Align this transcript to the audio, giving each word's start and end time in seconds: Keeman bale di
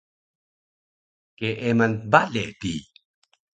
Keeman 1.37 1.93
bale 2.11 2.43
di 2.61 2.75